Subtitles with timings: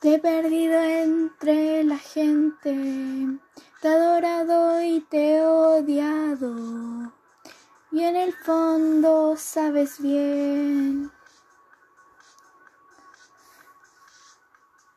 [0.00, 2.72] Te he perdido entre la gente,
[3.80, 7.12] te he adorado y te he odiado.
[7.90, 11.10] Y en el fondo sabes bien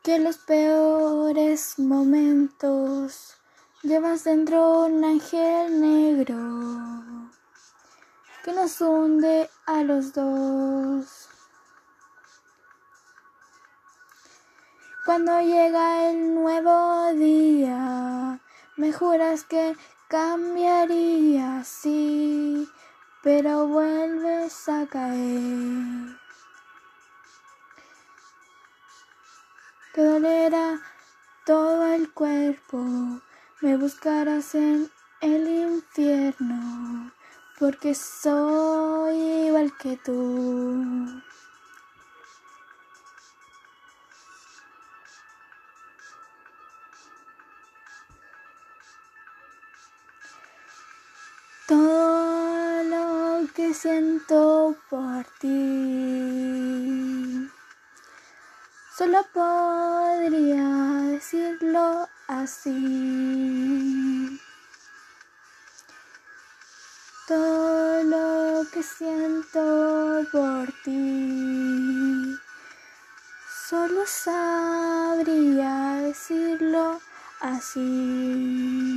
[0.04, 3.34] que los peores momentos
[3.82, 6.36] llevas dentro un ángel negro
[8.44, 11.31] que nos hunde a los dos.
[15.04, 18.38] Cuando llega el nuevo día,
[18.76, 22.68] me juras que cambiaría, sí,
[23.20, 26.16] pero vuelves a caer.
[29.92, 30.80] Te dolerá
[31.46, 32.78] todo el cuerpo,
[33.60, 34.88] me buscarás en
[35.20, 37.10] el infierno,
[37.58, 39.16] porque soy
[39.48, 41.22] igual que tú.
[53.70, 56.72] Siento por ti.
[58.96, 60.68] Solo podría
[61.12, 62.78] decirlo así.
[67.26, 72.36] Todo lo que siento por ti.
[73.68, 77.00] Solo sabría decirlo
[77.40, 78.92] así.